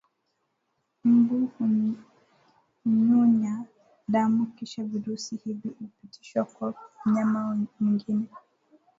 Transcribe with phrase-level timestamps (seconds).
[1.13, 3.65] mbu hunyunya
[4.11, 6.73] damu Kisha virusi hivi hupitishwa kwa
[7.05, 8.25] mnyama mwingine